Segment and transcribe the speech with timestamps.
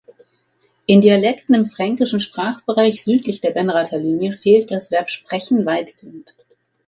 [0.87, 6.33] In Dialekten im fränkischen Sprachbereich südlich der Benrather Linie fehlt das Verb „sprechen“ weitgehend.